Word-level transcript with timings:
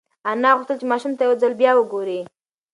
انا 0.31 0.49
غوښتل 0.55 0.77
چې 0.81 0.85
ماشوم 0.91 1.13
ته 1.17 1.21
یو 1.27 1.39
ځل 1.41 1.53
بیا 1.61 1.71
وگوري. 1.75 2.21